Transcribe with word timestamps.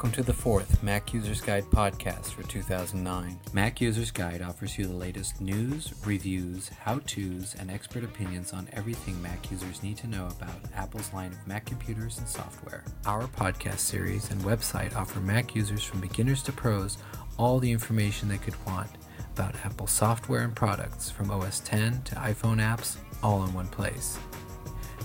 Welcome 0.00 0.12
to 0.12 0.22
the 0.22 0.32
fourth 0.32 0.82
Mac 0.82 1.12
Users 1.12 1.42
Guide 1.42 1.64
podcast 1.64 2.28
for 2.28 2.42
2009. 2.44 3.38
Mac 3.52 3.82
Users 3.82 4.10
Guide 4.10 4.40
offers 4.40 4.78
you 4.78 4.86
the 4.86 4.94
latest 4.94 5.42
news, 5.42 5.92
reviews, 6.06 6.70
how 6.70 7.00
to's, 7.00 7.54
and 7.58 7.70
expert 7.70 8.02
opinions 8.02 8.54
on 8.54 8.66
everything 8.72 9.20
Mac 9.20 9.50
users 9.50 9.82
need 9.82 9.98
to 9.98 10.06
know 10.06 10.26
about 10.28 10.56
Apple's 10.74 11.12
line 11.12 11.32
of 11.32 11.46
Mac 11.46 11.66
computers 11.66 12.16
and 12.16 12.26
software. 12.26 12.82
Our 13.04 13.24
podcast 13.24 13.80
series 13.80 14.30
and 14.30 14.40
website 14.40 14.96
offer 14.96 15.20
Mac 15.20 15.54
users 15.54 15.84
from 15.84 16.00
beginners 16.00 16.42
to 16.44 16.52
pros 16.52 16.96
all 17.36 17.58
the 17.58 17.70
information 17.70 18.30
they 18.30 18.38
could 18.38 18.56
want 18.64 18.88
about 19.34 19.54
Apple 19.66 19.86
software 19.86 20.44
and 20.44 20.56
products 20.56 21.10
from 21.10 21.30
OS 21.30 21.60
10 21.60 22.04
to 22.04 22.14
iPhone 22.14 22.56
apps, 22.56 22.96
all 23.22 23.44
in 23.44 23.52
one 23.52 23.68
place. 23.68 24.18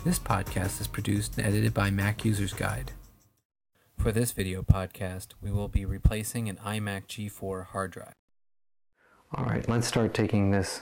This 0.06 0.20
podcast 0.20 0.80
is 0.80 0.88
produced 0.88 1.38
and 1.38 1.46
edited 1.46 1.74
by 1.74 1.90
Mac 1.90 2.24
Users 2.24 2.54
Guide. 2.54 2.94
For 4.06 4.12
this 4.12 4.34
video 4.34 4.62
podcast, 4.62 5.30
we 5.42 5.50
will 5.50 5.68
be 5.68 5.84
replacing 5.84 6.48
an 6.48 6.58
iMac 6.58 7.08
G4 7.08 7.66
hard 7.70 7.90
drive. 7.90 8.14
Alright, 9.36 9.68
let's 9.68 9.88
start 9.88 10.14
taking 10.14 10.52
this 10.52 10.82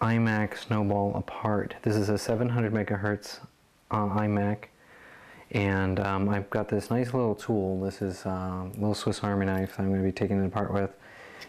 iMac 0.00 0.56
Snowball 0.56 1.12
apart. 1.16 1.74
This 1.82 1.96
is 1.96 2.08
a 2.08 2.16
700 2.16 2.72
megahertz 2.72 3.40
uh, 3.90 4.06
iMac 4.10 4.66
and 5.50 5.98
um, 5.98 6.28
I've 6.28 6.48
got 6.50 6.68
this 6.68 6.88
nice 6.88 7.12
little 7.12 7.34
tool. 7.34 7.80
This 7.80 8.00
is 8.00 8.24
uh, 8.24 8.28
a 8.28 8.70
little 8.74 8.94
Swiss 8.94 9.24
Army 9.24 9.46
knife 9.46 9.70
that 9.70 9.82
I'm 9.82 9.88
going 9.88 10.00
to 10.00 10.06
be 10.06 10.12
taking 10.12 10.40
it 10.40 10.46
apart 10.46 10.72
with. 10.72 10.90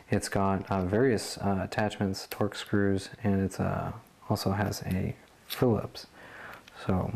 It's 0.09 0.29
got 0.29 0.67
uh, 0.71 0.83
various 0.83 1.37
uh, 1.37 1.59
attachments, 1.61 2.27
Torx 2.31 2.55
screws, 2.55 3.11
and 3.23 3.39
it 3.39 3.59
uh, 3.59 3.91
also 4.29 4.53
has 4.53 4.81
a 4.87 5.15
Phillips. 5.45 6.07
So 6.87 7.13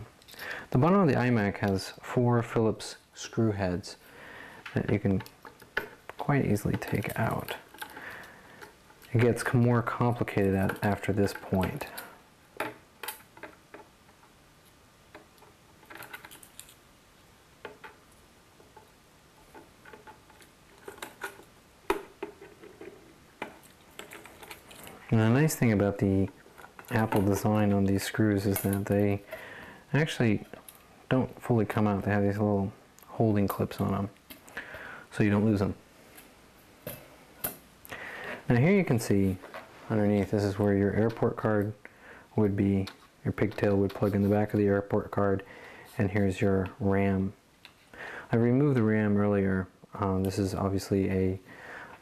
the 0.70 0.78
bottom 0.78 1.00
of 1.00 1.08
the 1.08 1.16
iMac 1.16 1.58
has 1.58 1.94
four 2.04 2.44
Phillips 2.44 2.98
screw 3.18 3.52
heads 3.52 3.98
that 4.74 4.92
you 4.92 5.00
can 5.00 5.22
quite 6.18 6.46
easily 6.46 6.76
take 6.76 7.18
out. 7.18 7.56
It 9.14 9.22
gets 9.22 9.44
more 9.54 9.82
complicated 9.82 10.54
at, 10.54 10.78
after 10.84 11.12
this 11.12 11.34
point. 11.34 11.88
And 25.10 25.22
the 25.22 25.30
nice 25.30 25.56
thing 25.56 25.72
about 25.72 25.98
the 25.98 26.30
Apple 26.92 27.22
design 27.22 27.74
on 27.74 27.86
these 27.86 28.04
screws 28.04 28.46
is 28.46 28.60
that 28.60 28.86
they 28.86 29.24
actually 29.94 30.46
don't 31.10 31.42
fully 31.42 31.66
come 31.66 31.88
out. 31.88 32.04
They 32.04 32.12
have 32.12 32.24
these 32.24 32.38
little 32.38 32.72
holding 33.18 33.48
clips 33.48 33.82
on 33.82 33.92
them 33.92 34.10
so 35.12 35.24
you 35.24 35.32
don't 35.32 35.44
lose 35.44 35.60
them. 35.60 35.74
Now 38.48 38.56
here 38.56 38.72
you 38.72 38.86
can 38.86 39.00
see 39.00 39.38
underneath 39.90 40.30
this 40.30 40.44
is 40.44 40.60
where 40.60 40.76
your 40.76 40.94
airport 40.94 41.36
card 41.36 41.74
would 42.36 42.56
be, 42.56 42.88
your 43.26 43.32
pigtail 43.32 43.76
would 43.78 43.94
plug 43.94 44.14
in 44.14 44.22
the 44.22 44.30
back 44.30 44.54
of 44.54 44.60
the 44.60 44.68
airport 44.68 45.10
card 45.10 45.44
and 45.98 46.12
here's 46.12 46.40
your 46.40 46.70
RAM. 46.80 47.34
I 48.32 48.36
removed 48.36 48.78
the 48.78 48.84
RAM 48.84 49.18
earlier. 49.18 49.68
Um, 49.96 50.24
this 50.24 50.38
is 50.38 50.54
obviously 50.54 51.10
a, 51.10 51.40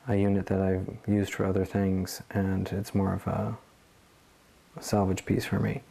a 0.09 0.15
unit 0.17 0.45
that 0.47 0.61
I've 0.61 0.85
used 1.07 1.33
for 1.33 1.45
other 1.45 1.63
things 1.63 2.21
and 2.31 2.67
it's 2.73 2.93
more 2.93 3.13
of 3.13 3.25
a, 3.27 3.57
salvage 4.81 5.25
piece 5.25 5.45
for 5.45 5.57
me. 5.57 5.81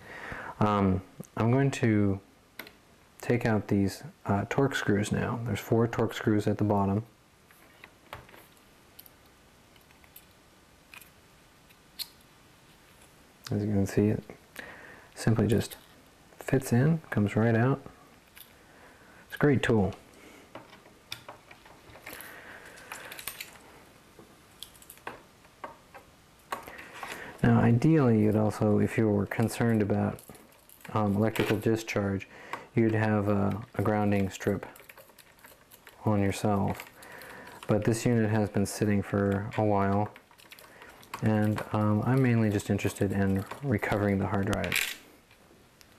Um, 0.61 1.01
I'm 1.39 1.51
going 1.51 1.71
to 1.71 2.21
take 3.25 3.47
out 3.47 3.69
these 3.69 4.03
uh, 4.27 4.45
Torx 4.51 4.75
screws 4.75 5.11
now. 5.11 5.41
There's 5.47 5.59
four 5.59 5.89
Torx 5.89 6.13
screws 6.13 6.47
at 6.47 6.59
the 6.59 6.65
bottom. 6.65 7.05
As 13.51 13.63
you 13.63 13.69
can 13.73 13.87
see, 13.87 14.09
it 14.09 14.23
simply 15.15 15.47
just 15.47 15.77
fits 16.39 16.71
in, 16.71 17.01
comes 17.09 17.35
right 17.35 17.55
out. 17.55 17.81
It's 19.27 19.37
a 19.37 19.39
great 19.39 19.63
tool. 19.63 19.95
Now 27.43 27.61
ideally 27.61 28.21
you'd 28.21 28.37
also, 28.37 28.81
if 28.81 28.99
you 28.99 29.09
were 29.09 29.25
concerned 29.25 29.81
about 29.81 30.19
um, 30.93 31.17
electrical 31.17 31.57
discharge, 31.57 32.29
you'd 32.75 32.95
have 32.95 33.29
a, 33.29 33.61
a 33.77 33.83
grounding 33.83 34.31
strip 34.31 34.67
on 36.05 36.21
yourself. 36.21 36.85
But 37.67 37.85
this 37.85 38.05
unit 38.05 38.29
has 38.31 38.51
been 38.51 38.67
sitting 38.67 39.03
for 39.03 39.51
a 39.57 39.65
while 39.65 40.11
and 41.23 41.63
um, 41.73 42.03
I'm 42.05 42.23
mainly 42.23 42.51
just 42.51 42.69
interested 42.69 43.13
in 43.13 43.45
recovering 43.63 44.19
the 44.19 44.27
hard 44.27 44.53
drive, 44.53 44.99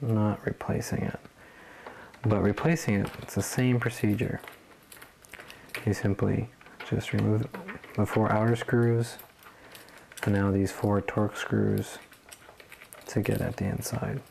not 0.01 0.45
replacing 0.45 1.01
it. 1.01 1.19
But 2.23 2.41
replacing 2.41 2.95
it, 2.95 3.09
it's 3.21 3.35
the 3.35 3.41
same 3.41 3.79
procedure. 3.79 4.41
You 5.85 5.93
simply 5.93 6.49
just 6.89 7.13
remove 7.13 7.47
the 7.95 8.05
four 8.05 8.31
outer 8.31 8.55
screws 8.55 9.17
and 10.23 10.33
now 10.33 10.51
these 10.51 10.71
four 10.71 11.01
Torx 11.01 11.37
screws 11.37 11.97
to 13.07 13.21
get 13.21 13.41
at 13.41 13.57
the 13.57 13.65
inside. 13.65 14.21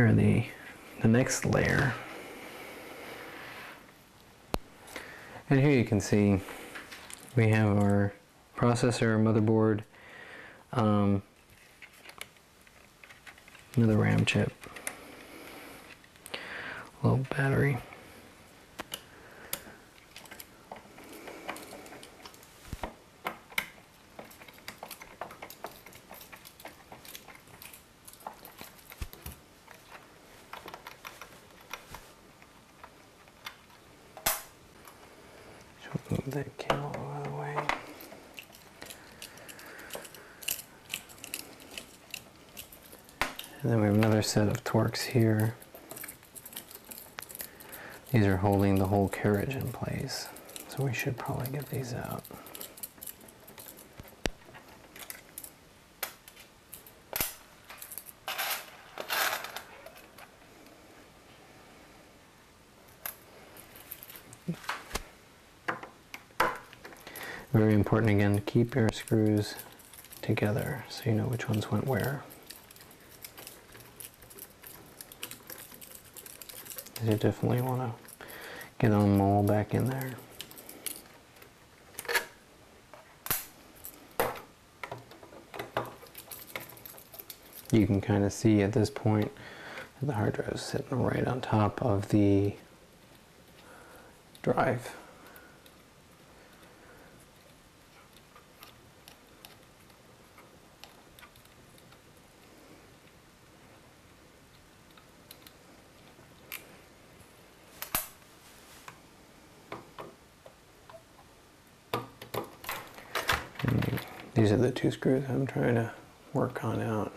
Here 0.00 0.08
are 0.08 0.14
the, 0.14 0.46
the 1.02 1.08
next 1.08 1.44
layer. 1.44 1.92
And 5.50 5.60
here 5.60 5.72
you 5.72 5.84
can 5.84 6.00
see 6.00 6.40
we 7.36 7.50
have 7.50 7.76
our 7.76 8.14
processor, 8.56 9.22
motherboard, 9.22 9.82
um, 10.72 11.22
another 13.76 13.98
RAM 13.98 14.24
chip, 14.24 14.54
little 17.02 17.26
battery. 17.36 17.76
Move 36.26 36.34
that 36.34 36.46
of 36.70 37.24
the 37.24 37.30
way. 37.30 37.56
And 43.62 43.70
then 43.70 43.80
we 43.80 43.86
have 43.86 43.94
another 43.94 44.20
set 44.20 44.48
of 44.48 44.62
Torx 44.62 45.00
here. 45.00 45.54
These 48.12 48.26
are 48.26 48.36
holding 48.36 48.74
the 48.74 48.86
whole 48.86 49.08
carriage 49.08 49.54
in 49.54 49.72
place. 49.72 50.28
So 50.68 50.84
we 50.84 50.92
should 50.92 51.16
probably 51.16 51.50
get 51.52 51.70
these 51.70 51.94
out. 51.94 52.22
Very 67.52 67.74
important 67.74 68.12
again 68.12 68.36
to 68.36 68.40
keep 68.40 68.76
your 68.76 68.88
screws 68.92 69.56
together 70.22 70.84
so 70.88 71.02
you 71.06 71.16
know 71.16 71.24
which 71.24 71.48
ones 71.48 71.68
went 71.70 71.86
where. 71.86 72.22
You 77.04 77.16
definitely 77.16 77.60
want 77.62 77.80
to 77.80 78.26
get 78.78 78.90
them 78.90 79.20
all 79.20 79.42
back 79.42 79.74
in 79.74 79.86
there. 79.86 80.12
You 87.72 87.86
can 87.86 88.00
kind 88.00 88.24
of 88.24 88.32
see 88.32 88.62
at 88.62 88.72
this 88.72 88.90
point 88.90 89.32
that 89.98 90.06
the 90.06 90.12
hard 90.12 90.34
drive 90.34 90.52
is 90.52 90.60
sitting 90.60 91.02
right 91.02 91.26
on 91.26 91.40
top 91.40 91.82
of 91.82 92.10
the 92.10 92.54
drive. 94.42 94.94
These 114.40 114.52
are 114.52 114.56
the 114.56 114.70
two 114.70 114.90
screws 114.90 115.24
I'm 115.28 115.46
trying 115.46 115.74
to 115.74 115.92
work 116.32 116.64
on 116.64 116.80
out. 116.80 117.12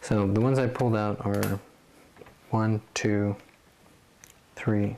So 0.00 0.28
the 0.28 0.40
ones 0.40 0.60
I 0.60 0.68
pulled 0.68 0.94
out 0.94 1.18
are 1.26 1.58
one, 2.50 2.82
two, 2.94 3.34
three, 4.54 4.96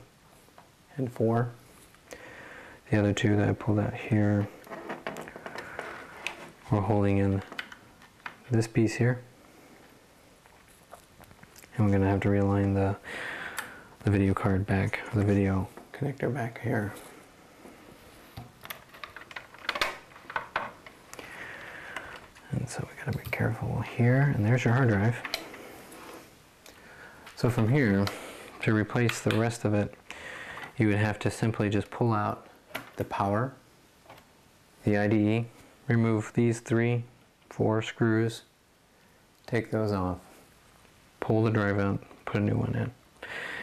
and 0.97 1.11
four. 1.11 1.49
The 2.91 2.99
other 2.99 3.13
two 3.13 3.35
that 3.35 3.49
I 3.49 3.53
pulled 3.53 3.79
out 3.79 3.95
here 3.95 4.47
we're 6.69 6.81
holding 6.81 7.17
in 7.17 7.41
this 8.51 8.67
piece 8.67 8.93
here. 8.93 9.23
And 11.75 11.87
we're 11.87 11.97
to 11.97 12.07
have 12.09 12.19
to 12.19 12.29
realign 12.29 12.75
the, 12.75 12.95
the 14.03 14.11
video 14.11 14.35
card 14.35 14.67
back, 14.67 14.99
the 15.15 15.25
video 15.25 15.67
connector 15.93 16.31
back 16.31 16.61
here. 16.61 16.93
And 22.51 22.67
so 22.69 22.87
we 22.87 23.03
got 23.03 23.11
to 23.11 23.17
be 23.17 23.29
careful 23.29 23.81
here. 23.81 24.33
And 24.35 24.45
there's 24.45 24.63
your 24.63 24.73
hard 24.73 24.89
drive. 24.89 25.17
So 27.35 27.49
from 27.49 27.69
here, 27.69 28.05
to 28.61 28.73
replace 28.73 29.21
the 29.21 29.35
rest 29.37 29.65
of 29.65 29.73
it, 29.73 29.93
you 30.77 30.87
would 30.87 30.97
have 30.97 31.19
to 31.19 31.31
simply 31.31 31.69
just 31.69 31.91
pull 31.91 32.13
out 32.13 32.47
the 32.95 33.03
power, 33.03 33.53
the 34.83 34.97
IDE, 34.97 35.45
remove 35.87 36.31
these 36.33 36.59
three, 36.59 37.03
four 37.49 37.81
screws, 37.81 38.41
take 39.45 39.71
those 39.71 39.91
off, 39.91 40.17
pull 41.19 41.43
the 41.43 41.51
drive 41.51 41.79
out, 41.79 42.01
put 42.25 42.41
a 42.41 42.43
new 42.43 42.57
one 42.57 42.75
in. 42.75 42.91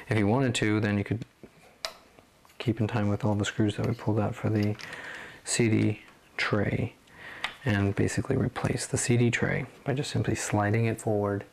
If 0.09 0.19
you 0.19 0.27
wanted 0.27 0.55
to, 0.57 0.81
then 0.81 0.99
you 0.99 1.05
could 1.05 1.25
keep 2.59 2.81
in 2.81 2.87
time 2.87 3.09
with 3.09 3.25
all 3.25 3.35
the 3.35 3.45
screws 3.45 3.77
that 3.77 3.87
we 3.87 3.95
pulled 3.95 4.21
out 4.21 4.35
for 4.35 4.51
the 4.51 4.77
CD 5.45 6.01
tray 6.37 6.95
and 7.65 7.95
basically 7.95 8.37
replace 8.37 8.87
the 8.87 8.99
CD 8.99 9.31
tray 9.31 9.67
by 9.85 9.95
just 9.95 10.11
simply 10.11 10.35
sliding 10.35 10.87
it 10.87 11.01
forward. 11.01 11.45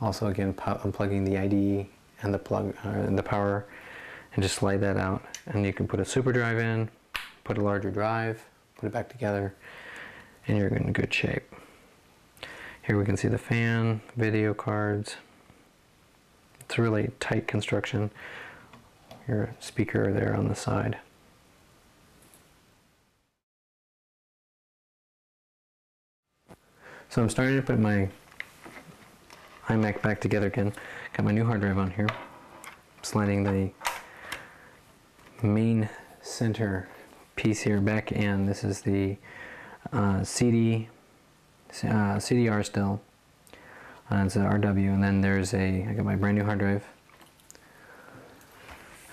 Also 0.00 0.28
again 0.28 0.54
unplugging 0.54 1.24
the 1.24 1.38
IDE 1.38 1.86
and 2.22 2.32
the 2.32 2.38
plug 2.38 2.74
uh, 2.84 2.88
and 2.88 3.18
the 3.18 3.22
power 3.22 3.64
and 4.34 4.42
just 4.42 4.56
slide 4.56 4.80
that 4.80 4.96
out 4.96 5.22
and 5.46 5.64
you 5.64 5.72
can 5.72 5.86
put 5.86 6.00
a 6.00 6.04
super 6.04 6.32
drive 6.32 6.58
in, 6.58 6.88
put 7.42 7.58
a 7.58 7.60
larger 7.60 7.90
drive, 7.90 8.44
put 8.76 8.86
it 8.86 8.92
back 8.92 9.08
together 9.08 9.54
and 10.46 10.58
you're 10.58 10.68
in 10.68 10.92
good 10.92 11.12
shape. 11.12 11.52
Here 12.82 12.98
we 12.98 13.04
can 13.04 13.16
see 13.16 13.28
the 13.28 13.38
fan, 13.38 14.02
video 14.16 14.52
cards. 14.52 15.16
It's 16.60 16.78
really 16.78 17.10
tight 17.18 17.48
construction. 17.48 18.10
Your 19.26 19.54
speaker 19.58 20.12
there 20.12 20.36
on 20.36 20.48
the 20.48 20.54
side. 20.54 20.98
So 27.14 27.22
I'm 27.22 27.30
starting 27.30 27.54
to 27.54 27.62
put 27.62 27.78
my 27.78 28.08
iMac 29.68 30.02
back 30.02 30.20
together 30.20 30.48
again. 30.48 30.72
Got 31.12 31.24
my 31.24 31.30
new 31.30 31.44
hard 31.44 31.60
drive 31.60 31.78
on 31.78 31.92
here. 31.92 32.08
Sliding 33.02 33.44
the 33.44 33.70
main 35.40 35.88
center 36.22 36.88
piece 37.36 37.60
here 37.60 37.80
back 37.80 38.10
in. 38.10 38.46
This 38.46 38.64
is 38.64 38.80
the 38.80 39.16
uh, 39.92 40.24
CD, 40.24 40.88
uh, 41.84 42.18
CDR 42.18 42.64
still. 42.64 43.00
Uh, 44.10 44.24
it's 44.26 44.34
an 44.34 44.42
RW, 44.42 44.92
and 44.92 45.00
then 45.00 45.20
there's 45.20 45.54
a, 45.54 45.86
I 45.88 45.92
got 45.92 46.04
my 46.04 46.16
brand 46.16 46.36
new 46.36 46.44
hard 46.44 46.58
drive. 46.58 46.84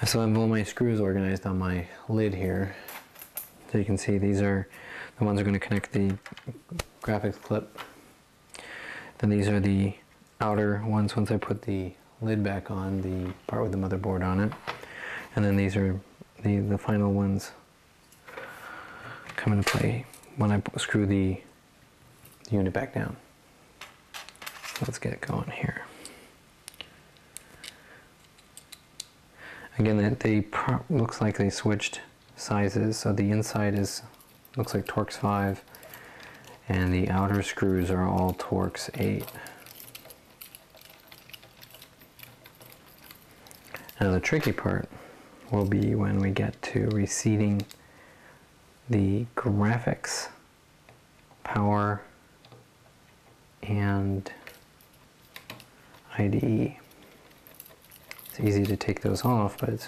I 0.01 0.06
still 0.07 0.21
have 0.21 0.36
all 0.36 0.48
my 0.48 0.63
screws 0.63 1.00
organized 1.00 1.45
on 1.45 1.59
my 1.59 1.86
lid 2.09 2.33
here. 2.33 2.75
So 3.71 3.77
you 3.77 3.86
can 3.86 4.00
see 4.00 4.18
these 4.18 4.42
are 4.42 4.68
the 5.19 5.24
ones 5.24 5.38
that 5.38 5.42
are 5.42 5.45
going 5.45 5.59
to 5.59 5.63
connect 5.63 5.92
the 5.92 6.18
graphics 7.03 7.39
clip. 7.39 7.77
Then 9.21 9.29
these 9.29 9.47
are 9.47 9.59
the 9.59 9.94
outer 10.41 10.83
ones 10.85 11.15
once 11.15 11.29
I 11.29 11.38
put 11.38 11.62
the 11.62 11.94
lid 12.21 12.44
back 12.44 12.71
on, 12.71 13.01
the 13.01 13.31
part 13.45 13.62
with 13.62 13.71
the 13.71 13.77
motherboard 13.77 14.25
on 14.25 14.39
it. 14.39 14.51
And 15.35 15.45
then 15.45 15.56
these 15.56 15.75
are 15.75 16.00
the, 16.44 16.57
the 16.57 16.77
final 16.77 17.13
ones 17.13 17.51
come 19.35 19.53
into 19.53 19.69
play 19.69 20.06
when 20.38 20.51
I 20.51 20.62
screw 20.77 21.06
the, 21.06 21.39
the 22.50 22.56
unit 22.56 22.73
back 22.73 22.95
down. 22.95 23.15
Let's 24.81 24.97
get 24.97 25.21
going 25.21 25.51
here. 25.51 25.83
Again, 29.77 29.97
that 29.97 30.19
they 30.19 30.45
looks 30.89 31.21
like 31.21 31.38
they 31.38 31.50
switched 31.51 32.01
sizes. 32.35 32.97
So 32.97 33.13
the 33.13 33.29
inside 33.29 33.75
is 33.75 34.01
looks 34.57 34.74
like 34.74 34.85
Torx 34.85 35.13
5, 35.13 35.63
and 36.69 36.94
the 36.94 37.10
outer 37.10 37.42
screws 37.44 37.90
are 37.90 38.08
all 38.08 38.34
Torx 38.34 38.90
8. 39.00 39.25
Now 44.00 44.12
the 44.12 44.19
tricky 44.19 44.52
part 44.52 44.90
will 45.52 45.66
be 45.66 45.96
when 45.96 46.19
we 46.19 46.31
get 46.31 46.60
to 46.62 46.88
reseating 46.88 47.63
the 48.90 49.25
graphics, 49.36 50.30
power, 51.44 52.02
and 53.63 54.31
IDE. 56.18 56.78
It's 58.25 58.40
easy 58.40 58.66
to 58.66 58.75
take 58.75 59.02
those 59.02 59.24
off, 59.24 59.58
but 59.60 59.69
it's 59.69 59.88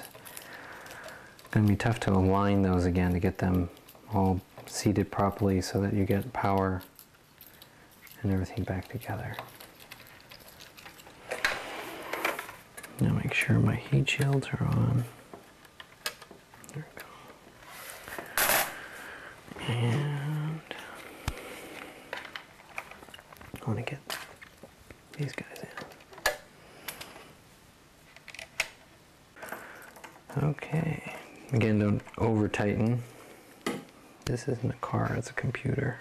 going 1.52 1.66
to 1.66 1.72
be 1.72 1.78
tough 1.78 2.00
to 2.02 2.12
align 2.12 2.62
those 2.62 2.86
again 2.86 3.14
to 3.14 3.20
get 3.20 3.38
them 3.38 3.70
all 4.14 4.42
seated 4.66 5.12
properly 5.12 5.62
so 5.62 5.80
that 5.82 5.94
you 5.94 6.06
get 6.06 6.34
power 6.34 6.82
and 8.22 8.32
everything 8.32 8.64
back 8.64 8.88
together. 8.88 9.36
Now 13.00 13.14
make 13.14 13.34
sure 13.34 13.60
my 13.60 13.76
heat 13.76 14.10
shields 14.10 14.48
are 14.54 14.64
on. 14.66 15.04
There 16.74 16.86
we 16.96 17.02
go. 17.02 17.08
And 19.68 20.62
I 23.62 23.66
want 23.68 23.80
to 23.80 23.84
get 23.86 24.00
these 25.18 25.34
guys 25.34 25.66
in. 30.38 30.44
Okay. 30.44 31.16
Again, 31.52 31.80
don't 31.80 32.02
over 32.18 32.48
tighten. 32.48 33.04
This 34.26 34.48
isn't 34.48 34.72
a 34.72 34.78
car, 34.78 35.14
it's 35.18 35.30
a 35.30 35.34
computer. 35.34 35.98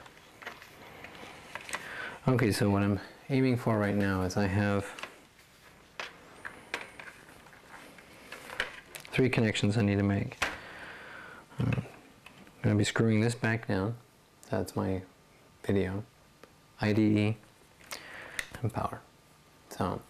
Okay, 2.29 2.53
so 2.53 2.71
what 2.71 2.83
I'm 2.83 3.01
aiming 3.31 3.57
for 3.57 3.77
right 3.77 3.97
now 3.97 4.23
is 4.23 4.37
I 4.37 4.47
have 4.47 4.87
three 9.11 9.29
connections 9.29 9.77
I 9.77 9.83
need 9.83 9.97
to 9.97 10.05
make. 10.05 10.43
Um, 11.59 11.73
I'm 11.75 12.63
going 12.63 12.77
to 12.77 12.79
be 12.79 12.85
screwing 12.85 13.21
this 13.21 13.35
back 13.35 13.67
down. 13.67 13.97
That's 14.51 14.77
my 14.77 15.03
video, 15.65 16.05
IDE, 16.81 17.35
and 18.63 18.73
power. 18.73 19.01
So 19.71 20.01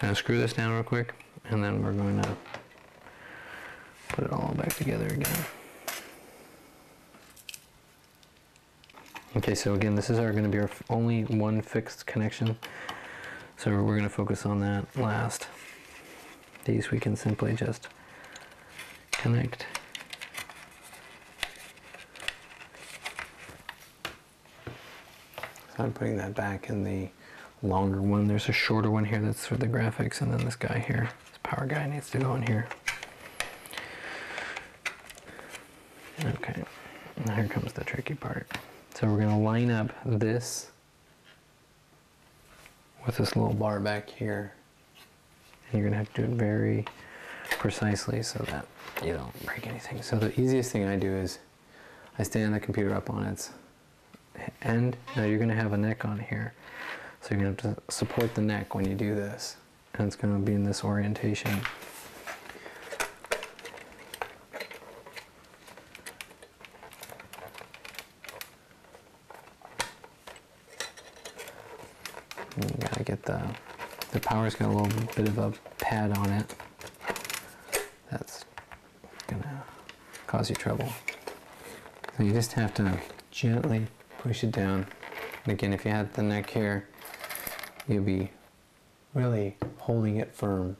I'm 0.00 0.08
to 0.08 0.14
screw 0.14 0.38
this 0.38 0.54
down 0.54 0.72
real 0.72 0.82
quick, 0.82 1.12
and 1.50 1.62
then 1.62 1.82
we're 1.82 1.92
going 1.92 2.22
to 2.22 2.36
put 4.08 4.24
it 4.24 4.32
all 4.32 4.54
back 4.56 4.74
together 4.76 5.08
again. 5.08 5.44
Okay, 9.36 9.54
so 9.54 9.74
again, 9.74 9.94
this 9.94 10.10
is 10.10 10.18
our 10.18 10.32
going 10.32 10.44
to 10.44 10.50
be 10.50 10.58
our 10.58 10.70
only 10.88 11.22
one 11.22 11.62
fixed 11.62 12.04
connection. 12.04 12.58
So 13.56 13.70
we're 13.70 13.96
going 13.96 14.02
to 14.02 14.08
focus 14.08 14.44
on 14.44 14.58
that 14.60 14.84
last. 14.96 15.46
These 16.64 16.90
we 16.90 16.98
can 16.98 17.14
simply 17.14 17.54
just 17.54 17.88
connect 19.12 19.66
So 25.80 25.84
I'm 25.84 25.92
putting 25.92 26.16
that 26.16 26.34
back 26.34 26.68
in 26.68 26.84
the 26.84 27.08
longer 27.62 28.02
one. 28.02 28.26
There's 28.26 28.50
a 28.50 28.52
shorter 28.52 28.90
one 28.90 29.06
here 29.06 29.20
that's 29.20 29.46
for 29.46 29.56
the 29.56 29.66
graphics, 29.66 30.20
and 30.20 30.30
then 30.30 30.44
this 30.44 30.56
guy 30.56 30.84
here, 30.86 31.08
this 31.30 31.38
power 31.42 31.66
guy 31.66 31.86
needs 31.86 32.10
to 32.10 32.18
go 32.18 32.34
in 32.34 32.42
here. 32.42 32.66
Okay, 36.22 36.64
now 37.24 37.34
here 37.34 37.48
comes 37.48 37.72
the 37.72 37.84
tricky 37.84 38.14
part. 38.14 38.46
So 39.00 39.08
we're 39.08 39.20
gonna 39.20 39.40
line 39.40 39.70
up 39.70 39.92
this 40.04 40.70
with 43.06 43.16
this 43.16 43.34
little 43.34 43.54
bar 43.54 43.80
back 43.80 44.10
here. 44.10 44.52
And 45.72 45.80
you're 45.80 45.88
gonna 45.88 45.96
have 45.96 46.12
to 46.12 46.26
do 46.26 46.30
it 46.30 46.36
very 46.36 46.84
precisely 47.52 48.22
so 48.22 48.44
that 48.50 48.66
you 49.02 49.14
don't 49.14 49.46
break 49.46 49.66
anything. 49.66 50.02
So 50.02 50.18
the 50.18 50.38
easiest 50.38 50.70
thing 50.70 50.86
I 50.86 50.96
do 50.96 51.10
is 51.10 51.38
I 52.18 52.22
stand 52.24 52.52
the 52.52 52.60
computer 52.60 52.94
up 52.94 53.08
on 53.08 53.24
its 53.24 53.52
end. 54.60 54.98
Now 55.16 55.24
you're 55.24 55.38
going 55.38 55.48
to 55.48 55.54
have 55.54 55.72
a 55.72 55.78
neck 55.78 56.04
on 56.04 56.18
here. 56.18 56.52
So 57.22 57.34
you're 57.34 57.42
going 57.42 57.56
to 57.56 57.68
have 57.68 57.76
to 57.76 57.82
support 57.92 58.34
the 58.34 58.42
neck 58.42 58.74
when 58.74 58.86
you 58.86 58.94
do 58.94 59.14
this. 59.14 59.56
And 59.94 60.06
it's 60.06 60.16
going 60.16 60.34
to 60.34 60.40
be 60.40 60.52
in 60.52 60.64
this 60.64 60.84
orientation. 60.84 61.60
You 72.56 72.68
gotta 72.80 73.04
get 73.04 73.22
the 73.22 73.40
the 74.12 74.20
power's 74.20 74.54
got 74.54 74.68
a 74.68 74.72
little 74.72 75.06
bit 75.14 75.28
of 75.28 75.38
a 75.38 75.52
pad 75.78 76.16
on 76.18 76.30
it. 76.30 76.54
That's 78.10 78.44
gonna 79.28 79.62
cause 80.26 80.50
you 80.50 80.56
trouble. 80.56 80.88
So 82.16 82.24
you 82.24 82.32
just 82.32 82.52
have 82.54 82.74
to 82.74 82.98
gently 83.30 83.86
push 84.18 84.42
it 84.42 84.50
down. 84.50 84.86
And 85.44 85.52
again, 85.52 85.72
if 85.72 85.84
you 85.84 85.92
had 85.92 86.12
the 86.14 86.22
neck 86.22 86.50
here, 86.50 86.88
you'd 87.88 88.04
be 88.04 88.30
really 89.14 89.56
holding 89.78 90.16
it 90.16 90.34
firm. 90.34 90.76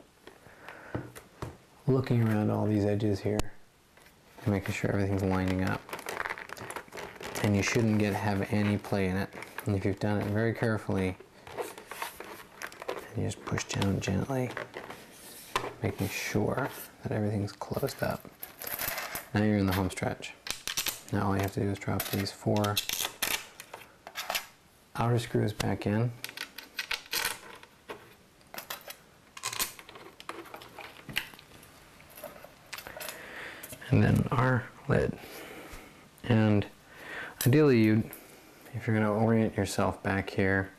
Looking 1.86 2.26
around 2.26 2.50
all 2.50 2.66
these 2.66 2.84
edges 2.84 3.20
here 3.20 3.38
and 4.44 4.52
making 4.52 4.74
sure 4.74 4.90
everything's 4.90 5.22
lining 5.22 5.64
up. 5.64 5.80
And 7.42 7.56
you 7.56 7.62
shouldn't 7.62 7.98
get 7.98 8.12
have 8.12 8.52
any 8.52 8.76
play 8.76 9.06
in 9.06 9.16
it. 9.16 9.32
And 9.66 9.76
if 9.76 9.84
you've 9.84 10.00
done 10.00 10.20
it 10.20 10.26
very 10.26 10.52
carefully, 10.52 11.16
and 13.14 13.24
you 13.24 13.28
just 13.28 13.44
push 13.44 13.64
down 13.64 14.00
gently, 14.00 14.50
making 15.82 16.08
sure 16.08 16.68
that 17.02 17.12
everything's 17.12 17.52
closed 17.52 18.02
up. 18.02 18.28
Now 19.34 19.42
you're 19.42 19.58
in 19.58 19.66
the 19.66 19.72
home 19.72 19.90
stretch. 19.90 20.34
Now 21.12 21.26
all 21.26 21.36
you 21.36 21.42
have 21.42 21.52
to 21.54 21.60
do 21.60 21.70
is 21.70 21.78
drop 21.78 22.02
these 22.08 22.30
four 22.30 22.76
outer 24.96 25.18
screws 25.18 25.52
back 25.52 25.86
in. 25.86 26.12
And 33.90 34.02
then 34.02 34.28
our 34.30 34.64
lid. 34.88 35.18
And 36.24 36.64
ideally 37.44 37.80
you 37.80 38.04
if 38.74 38.86
you're 38.86 38.96
going 38.96 39.06
to 39.06 39.12
orient 39.12 39.56
yourself 39.56 40.02
back 40.02 40.30
here, 40.30 40.70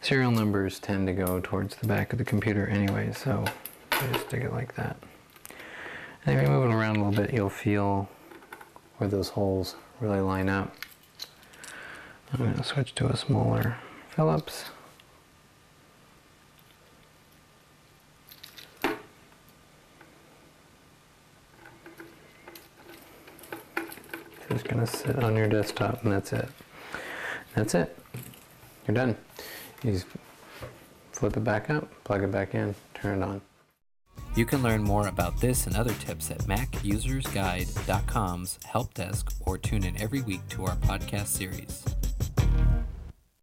serial 0.00 0.30
numbers 0.30 0.78
tend 0.78 1.06
to 1.06 1.12
go 1.12 1.40
towards 1.40 1.76
the 1.76 1.86
back 1.86 2.12
of 2.12 2.18
the 2.18 2.24
computer 2.24 2.66
anyway, 2.66 3.12
so 3.12 3.44
just 3.90 4.26
stick 4.26 4.42
it 4.42 4.52
like 4.52 4.74
that. 4.76 4.96
And 6.24 6.38
if 6.38 6.42
you 6.42 6.48
move 6.50 6.70
it 6.70 6.74
around 6.74 6.96
a 6.96 7.04
little 7.04 7.24
bit, 7.24 7.34
you'll 7.34 7.48
feel 7.48 8.08
where 8.98 9.08
those 9.08 9.30
holes 9.30 9.76
really 10.00 10.20
line 10.20 10.48
up. 10.48 10.74
I'm 12.32 12.40
going 12.40 12.54
to 12.54 12.64
switch 12.64 12.94
to 12.96 13.06
a 13.06 13.16
smaller 13.16 13.76
Phillips. 14.10 14.66
Just 24.50 24.64
going 24.64 24.84
to 24.84 24.86
sit 24.86 25.22
on 25.22 25.36
your 25.36 25.48
desktop 25.48 26.02
and 26.02 26.12
that's 26.12 26.32
it. 26.32 26.48
That's 27.54 27.74
it. 27.74 27.96
You're 28.86 28.94
done. 28.94 29.16
You 29.82 29.92
just 29.92 30.06
flip 31.12 31.34
it 31.36 31.44
back 31.44 31.70
up, 31.70 31.88
plug 32.04 32.22
it 32.22 32.30
back 32.30 32.54
in, 32.54 32.74
turn 32.94 33.22
it 33.22 33.24
on. 33.24 33.40
You 34.36 34.46
can 34.46 34.62
learn 34.62 34.80
more 34.82 35.08
about 35.08 35.40
this 35.40 35.66
and 35.66 35.74
other 35.74 35.94
tips 35.94 36.30
at 36.30 36.38
MacUsersGuide.com's 36.40 38.58
help 38.64 38.94
desk 38.94 39.32
or 39.44 39.58
tune 39.58 39.82
in 39.84 40.00
every 40.00 40.22
week 40.22 40.48
to 40.50 40.66
our 40.66 40.76
podcast 40.76 41.26
series. 41.26 41.84